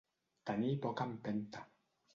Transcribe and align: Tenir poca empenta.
Tenir 0.51 0.71
poca 0.87 1.09
empenta. 1.11 1.67